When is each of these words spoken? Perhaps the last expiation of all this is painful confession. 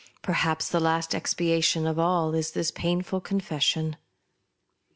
Perhaps 0.23 0.69
the 0.69 0.79
last 0.79 1.13
expiation 1.13 1.85
of 1.85 1.99
all 1.99 2.31
this 2.31 2.57
is 2.57 2.71
painful 2.71 3.21
confession. 3.21 3.97